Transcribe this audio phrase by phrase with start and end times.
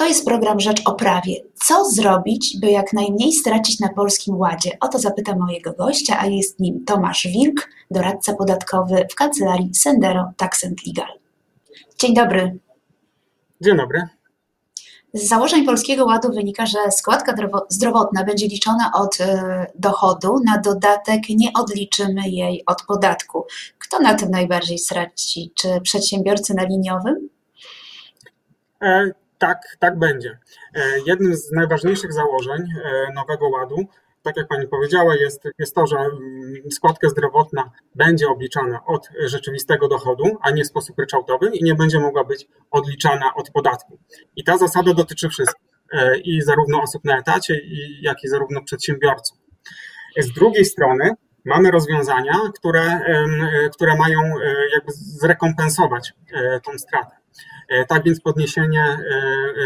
[0.00, 1.34] To jest program Rzecz o Prawie.
[1.54, 4.70] Co zrobić, by jak najmniej stracić na Polskim Ładzie?
[4.80, 10.32] O to zapytam mojego gościa, a jest nim Tomasz Wilk, doradca podatkowy w kancelarii Sendero
[10.36, 11.18] Tax Legal.
[11.98, 12.58] Dzień dobry.
[13.60, 14.08] Dzień dobry.
[15.14, 17.34] Z założeń Polskiego Ładu wynika, że składka
[17.68, 23.46] zdrowotna będzie liczona od e, dochodu, na dodatek nie odliczymy jej od podatku.
[23.78, 25.52] Kto na tym najbardziej straci?
[25.54, 27.28] Czy przedsiębiorcy na liniowym?
[29.40, 30.38] Tak, tak będzie.
[30.74, 33.76] E, jednym z najważniejszych założeń e, Nowego Ładu,
[34.22, 39.88] tak jak Pani powiedziała, jest, jest to, że mm, składka zdrowotna będzie obliczana od rzeczywistego
[39.88, 43.98] dochodu, a nie w sposób ryczałtowy i nie będzie mogła być odliczana od podatku.
[44.36, 47.60] I ta zasada dotyczy wszystkich, e, i zarówno osób na etacie,
[48.00, 49.38] jak i zarówno przedsiębiorców.
[50.18, 51.10] Z drugiej strony
[51.44, 53.00] mamy rozwiązania, które,
[53.72, 54.20] które mają
[54.72, 56.12] jakby zrekompensować
[56.64, 57.19] tą stratę.
[57.70, 58.96] E, tak więc podniesienie e,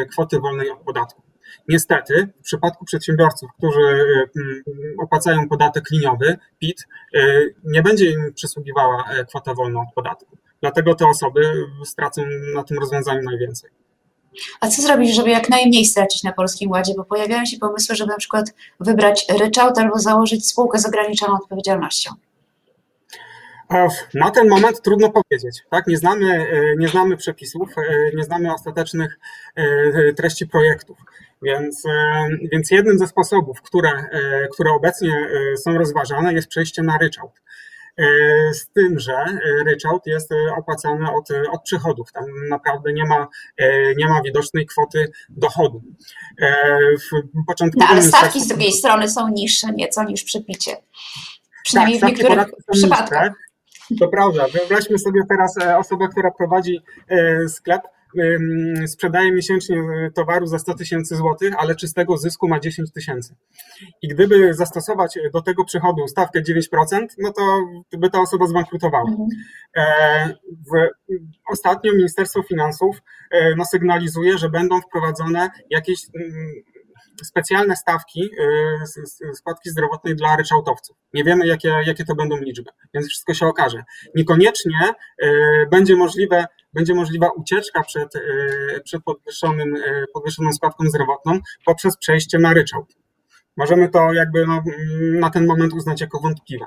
[0.00, 1.22] e, kwoty wolnej od podatku.
[1.68, 4.04] Niestety, w przypadku przedsiębiorców, którzy
[4.98, 6.86] opłacają podatek liniowy, PIT,
[7.64, 10.38] nie będzie im przysługiwała kwota wolna od podatku.
[10.60, 12.22] Dlatego te osoby stracą
[12.54, 13.70] na tym rozwiązaniu najwięcej.
[14.60, 16.92] A co zrobić, żeby jak najmniej stracić na Polskim Ładzie?
[16.96, 22.10] Bo pojawiają się pomysły, żeby na przykład wybrać ryczałt albo założyć spółkę z ograniczoną odpowiedzialnością.
[24.14, 25.62] Na ten moment trudno powiedzieć.
[25.70, 25.86] Tak?
[25.86, 29.18] Nie, znamy, e, nie znamy przepisów, e, nie znamy ostatecznych
[29.56, 30.98] e, treści projektów.
[31.42, 31.82] Więc,
[32.52, 33.90] więc jednym ze sposobów, które,
[34.52, 37.32] które obecnie są rozważane, jest przejście na ryczałt.
[38.52, 39.24] Z tym, że
[39.66, 42.12] ryczałt jest opłacany od, od przychodów.
[42.12, 43.28] Tam naprawdę nie ma,
[43.96, 45.82] nie ma widocznej kwoty dochodu.
[47.76, 50.76] No, ale stawki z drugiej strony są niższe nieco niż przy picie.
[51.64, 53.32] Przynajmniej tak, w niektórych przypadkach.
[53.98, 54.46] To prawda.
[54.52, 57.82] Wyobraźmy sobie teraz e, osobę, która prowadzi e, sklep,
[58.86, 63.34] sprzedaje miesięcznie e, towaru za 100 tysięcy złotych, ale czystego zysku ma 10 tysięcy.
[64.02, 67.42] I gdyby zastosować do tego przychodu stawkę 9%, no to
[67.98, 69.10] by ta osoba zbankrutowała.
[69.10, 69.28] Mhm.
[70.46, 70.88] W,
[71.48, 72.96] ostatnio Ministerstwo Finansów
[73.56, 75.98] no, sygnalizuje, że będą wprowadzone jakieś
[77.22, 78.30] specjalne stawki
[79.30, 80.96] y, składki zdrowotnej dla ryczałtowców.
[81.14, 83.84] Nie wiemy, jakie, jakie to będą liczby, więc wszystko się okaże.
[84.14, 85.26] Niekoniecznie y,
[85.70, 89.74] będzie możliwe będzie możliwa ucieczka przed, y, przed podwyższonym,
[90.14, 92.96] podwyższoną składką zdrowotną poprzez przejście na ryczałt.
[93.56, 94.62] Możemy to jakby no,
[95.20, 96.66] na ten moment uznać jako wątpliwe.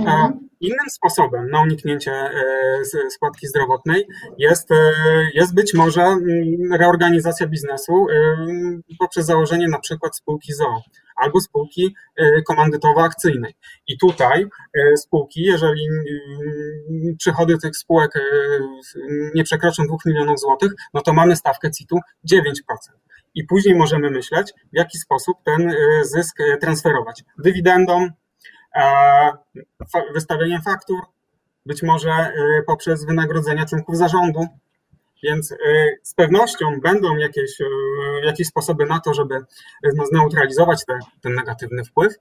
[0.00, 0.45] Mhm.
[0.60, 4.06] Innym sposobem na uniknięcie e, składki zdrowotnej
[4.38, 4.92] jest, e,
[5.34, 8.36] jest być może mm, reorganizacja biznesu e,
[8.98, 10.82] poprzez założenie na przykład spółki ZOO
[11.16, 11.94] albo spółki
[12.48, 13.52] komandytowo-akcyjnej.
[13.88, 14.46] I tutaj
[14.96, 18.12] spółki, jeżeli mm, przychody tych spółek
[19.34, 21.98] nie przekroczą 2 milionów złotych, no to mamy stawkę CIT-u
[22.32, 22.50] 9%
[23.34, 27.24] i później możemy myśleć, w jaki sposób ten zysk transferować.
[27.38, 28.08] Dywidendą,
[30.14, 31.00] wystawieniem faktur,
[31.66, 34.46] być może y, poprzez wynagrodzenia członków zarządu.
[35.22, 35.56] Więc y,
[36.02, 37.66] z pewnością będą jakieś, y,
[38.24, 39.40] jakieś sposoby na to, żeby
[39.94, 42.14] no, zneutralizować te, ten negatywny wpływ.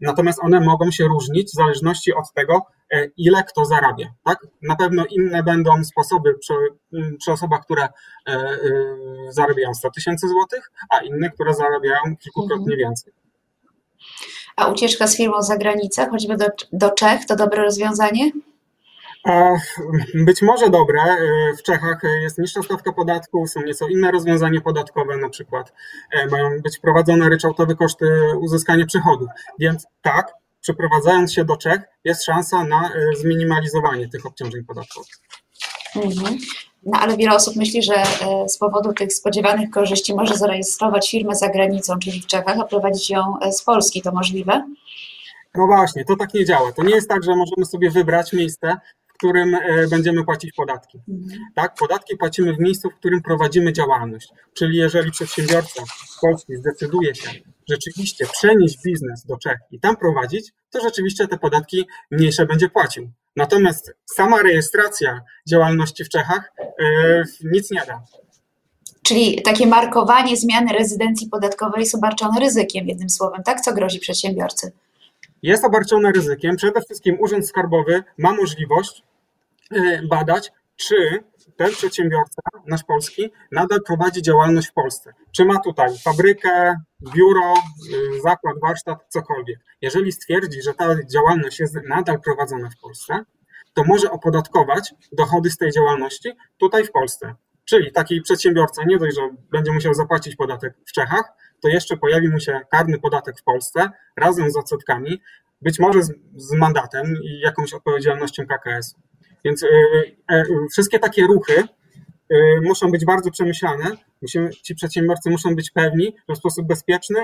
[0.00, 2.66] Natomiast one mogą się różnić w zależności od tego,
[3.16, 4.06] ile kto zarabia.
[4.24, 4.46] Tak?
[4.62, 6.54] Na pewno inne będą sposoby przy,
[7.18, 7.88] przy osobach, które
[9.28, 12.78] zarabiają 100 tysięcy złotych, a inne, które zarabiają kilkukrotnie mhm.
[12.78, 13.12] więcej.
[14.58, 18.30] A ucieczka z firmą za granicę, choćby do, do Czech, to dobre rozwiązanie?
[20.14, 21.00] Być może dobre.
[21.58, 25.72] W Czechach jest niższa stawka podatku, są nieco inne rozwiązania podatkowe, na przykład
[26.12, 28.06] e, mają być wprowadzone ryczałtowe koszty
[28.40, 29.28] uzyskania przychodów.
[29.58, 35.27] Więc tak, przeprowadzając się do Czech, jest szansa na e, zminimalizowanie tych obciążeń podatkowych.
[36.04, 36.38] Mhm.
[36.86, 41.34] No ale wiele osób myśli, że e, z powodu tych spodziewanych korzyści może zarejestrować firmę
[41.34, 44.02] za granicą, czyli w Czechach, a prowadzić ją e, z Polski.
[44.02, 44.64] To możliwe?
[45.54, 46.72] No właśnie, to tak nie działa.
[46.72, 48.76] To nie jest tak, że możemy sobie wybrać miejsce,
[49.06, 50.98] w którym e, będziemy płacić podatki.
[51.08, 51.40] Mhm.
[51.54, 54.28] Tak, podatki płacimy w miejscu, w którym prowadzimy działalność.
[54.54, 57.30] Czyli jeżeli przedsiębiorca z Polski zdecyduje się
[57.68, 63.10] rzeczywiście przenieść biznes do Czech i tam prowadzić, to rzeczywiście te podatki mniejsze będzie płacił.
[63.36, 68.02] Natomiast sama rejestracja działalności w Czechach yy, nic nie da.
[69.02, 73.60] Czyli takie markowanie zmiany rezydencji podatkowej jest obarczone ryzykiem, jednym słowem, tak?
[73.60, 74.72] Co grozi przedsiębiorcy?
[75.42, 76.56] Jest obarczone ryzykiem.
[76.56, 79.02] Przede wszystkim Urząd Skarbowy ma możliwość
[79.70, 80.94] yy, badać, czy
[81.56, 85.14] ten przedsiębiorca, nasz polski, nadal prowadzi działalność w Polsce.
[85.32, 86.76] Czy ma tutaj fabrykę,
[87.14, 87.54] biuro,
[87.92, 89.58] y, zakład, warsztat, cokolwiek.
[89.82, 93.24] Jeżeli stwierdzi, że ta działalność jest nadal prowadzona w Polsce,
[93.74, 97.34] to może opodatkować dochody z tej działalności tutaj w Polsce.
[97.64, 102.28] Czyli taki przedsiębiorca nie dość, że będzie musiał zapłacić podatek w Czechach, to jeszcze pojawi
[102.28, 105.22] mu się karny podatek w Polsce razem z odsetkami,
[105.62, 108.94] być może z, z mandatem i jakąś odpowiedzialnością KKS.
[109.44, 109.66] Więc y,
[110.32, 111.64] y, wszystkie takie ruchy
[112.62, 113.84] muszą być bardzo przemyślane.
[114.22, 117.18] Musimy, ci przedsiębiorcy muszą być pewni, że w sposób bezpieczny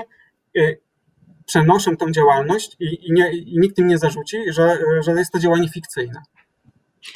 [1.45, 5.39] przenoszą tą działalność i, i, nie, i nikt im nie zarzuci, że, że jest to
[5.39, 6.21] działanie fikcyjne.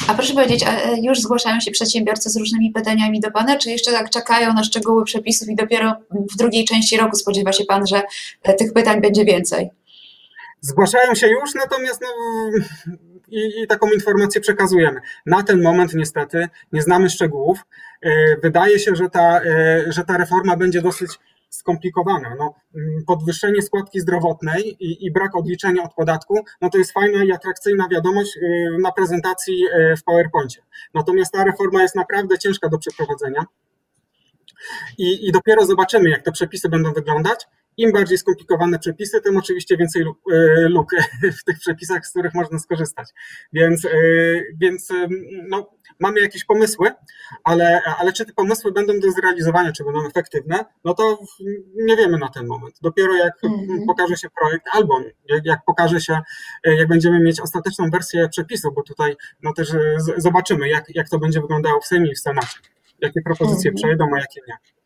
[0.08, 0.66] A proszę powiedzieć,
[1.02, 5.04] już zgłaszają się przedsiębiorcy z różnymi pytaniami do Pana, czy jeszcze tak czekają na szczegóły
[5.04, 5.96] przepisów i dopiero
[6.34, 8.02] w drugiej części roku spodziewa się Pan, że
[8.44, 9.70] e, tych pytań będzie więcej?
[10.62, 12.08] Zgłaszają się już, natomiast no,
[13.32, 15.02] i, i, taką informację przekazujemy.
[15.26, 17.60] Na ten moment niestety nie znamy szczegółów.
[18.02, 18.10] E,
[18.44, 21.12] wydaje się, że ta, e, że ta reforma będzie dosyć
[21.50, 22.36] skomplikowana.
[22.40, 27.24] No, mm, podwyższenie składki zdrowotnej i, i, brak odliczenia od podatku, no to jest fajna
[27.24, 29.64] i atrakcyjna wiadomość y, na prezentacji
[30.00, 30.62] w PowerPoincie.
[30.94, 33.46] Natomiast ta reforma jest naprawdę ciężka do przeprowadzenia.
[34.98, 37.48] I, I dopiero zobaczymy, jak te przepisy będą wyglądać
[37.80, 40.06] im bardziej skomplikowane przepisy, tym oczywiście więcej
[40.70, 43.10] luk e, w tych przepisach, z których można skorzystać.
[43.54, 43.90] Więc, e,
[44.62, 45.08] więc e,
[45.50, 46.92] no, mamy jakieś pomysły,
[47.44, 51.20] ale, ale czy te pomysły będą do zrealizowania, czy będą efektywne, no to
[51.76, 52.76] nie wiemy na ten moment.
[52.82, 53.86] Dopiero jak mm-hmm.
[53.88, 56.20] pokaże się projekt, albo jak, jak pokaże się,
[56.64, 59.70] jak będziemy mieć ostateczną wersję przepisu, bo tutaj no też
[60.18, 62.60] zobaczymy, jak, jak to będzie wyglądało w Sejmie i w Senacie.
[63.02, 63.76] Jakie propozycje mm-hmm.
[63.76, 64.79] przejdą, a jakie nie.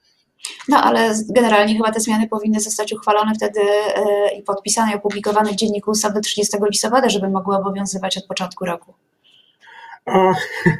[0.67, 3.59] No ale generalnie chyba te zmiany powinny zostać uchwalone wtedy
[3.95, 8.25] e, i podpisane i opublikowane w Dzienniku Ustaw do 30 listopada, żeby mogły obowiązywać od
[8.25, 8.93] początku roku.
[10.05, 10.33] O,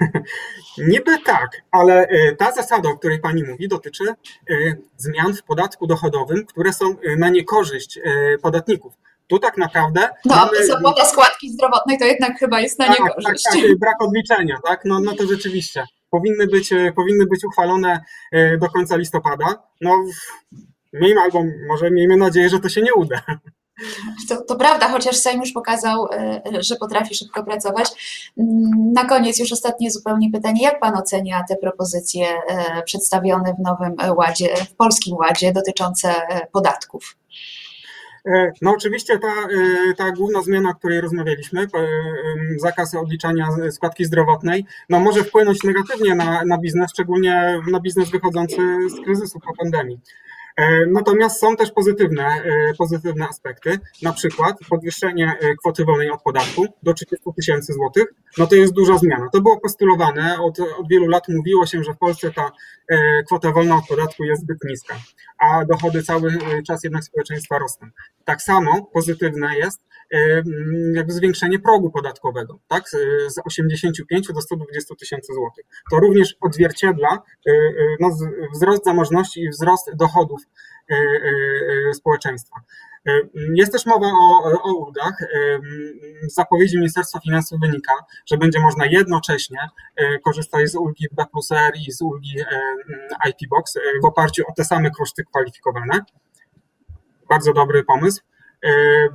[0.92, 4.54] niby tak, ale e, ta zasada, o której Pani mówi, dotyczy e,
[4.98, 8.00] zmian w podatku dochodowym, które są na niekorzyść
[8.42, 8.94] podatników.
[9.28, 10.10] Tu tak naprawdę.
[10.26, 10.68] No, mamy...
[10.68, 13.44] zapłata składki zdrowotnej to jednak chyba jest na tak, tak niekorzyść.
[13.44, 14.82] Tak, tak, brak odliczenia, tak?
[14.86, 19.46] No, no to rzeczywiście powinny być, e, powinny być uchwalone e, do końca listopada.
[19.82, 20.04] No,
[20.94, 23.22] miejmy albo może miejmy nadzieję, że to się nie uda.
[24.30, 27.88] To, to, prawda, chociaż Sejm już pokazał, e, że potrafi szybko pracować.
[28.38, 30.64] Mm, na koniec już ostatnie zupełnie pytanie.
[30.64, 32.28] Jak Pan ocenia te propozycje
[32.86, 36.14] przedstawione w nowym ładzie, w polskim ładzie dotyczące
[36.52, 37.18] podatków?
[38.28, 41.68] E, no oczywiście ta, e, ta główna zmiana, o której rozmawialiśmy, e,
[42.58, 48.58] zakaz odliczania składki zdrowotnej, no może wpłynąć negatywnie na, na biznes, szczególnie na biznes wychodzący
[48.90, 50.00] z kryzysu po pandemii.
[50.56, 56.22] E, natomiast są też pozytywne, e, pozytywne aspekty, na przykład podwyższenie e, kwoty wolnej od
[56.22, 58.06] podatku do 30 tysięcy złotych,
[58.38, 59.30] no to jest duża zmiana.
[59.34, 62.52] To było postulowane, od, od wielu lat mówiło się, że w Polsce ta
[63.26, 64.96] kwota wolna od podatku jest zbyt niska,
[65.38, 67.88] a dochody cały czas jednak społeczeństwa rosną.
[68.26, 69.82] Tak samo pozytywne jest
[70.94, 72.90] jakby zwiększenie progu podatkowego, tak,
[73.28, 75.66] z 85 do 120 tysięcy złotych.
[75.92, 77.24] To również odzwierciedla
[78.00, 78.10] no,
[78.54, 80.42] wzrost zamożności i wzrost dochodów
[81.94, 82.56] społeczeństwa.
[83.56, 85.14] Jest też mowa o, o ulgach.
[86.30, 87.94] Z zapowiedzi Ministerstwa Finansów wynika,
[88.26, 89.60] że będzie można jednocześnie
[90.26, 92.40] korzystać z ulgi B plus R i z ulgi
[93.30, 96.00] IP Box w oparciu o te same koszty kwalifikowane.
[97.30, 98.22] Bardzo dobry pomysł.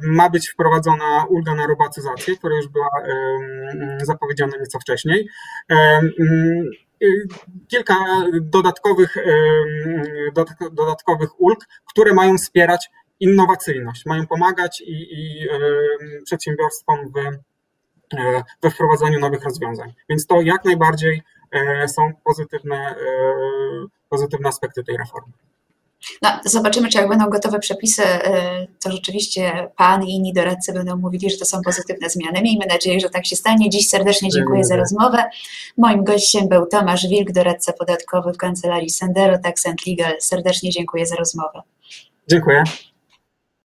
[0.02, 2.90] Ma być wprowadzona ulga na robotyzację, która już była
[4.02, 5.28] zapowiedziana nieco wcześniej.
[7.68, 7.94] Kilka
[8.40, 9.16] dodatkowych,
[10.72, 11.58] dodatkowych ulg,
[11.88, 12.90] które mają wspierać
[13.20, 15.48] innowacyjność, mają pomagać i, i
[16.24, 17.12] przedsiębiorstwom w,
[18.62, 19.94] we wprowadzaniu nowych rozwiązań.
[20.08, 21.22] Więc to jak najbardziej
[21.86, 22.94] są pozytywne,
[24.08, 25.32] pozytywne aspekty tej reformy.
[26.22, 30.96] No, zobaczymy, czy jak będą gotowe przepisy, y, to rzeczywiście Pan i inni doradcy będą
[30.96, 32.42] mówili, że to są pozytywne zmiany.
[32.42, 33.70] Miejmy nadzieję, że tak się stanie.
[33.70, 35.24] Dziś serdecznie dziękuję za rozmowę.
[35.76, 40.14] Moim gościem był Tomasz Wilk, doradca podatkowy w kancelarii Sendero Tax Legal.
[40.20, 41.62] Serdecznie dziękuję za rozmowę.
[42.28, 42.64] Dziękuję.